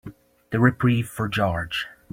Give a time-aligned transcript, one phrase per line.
[0.49, 1.85] The reprieve for George.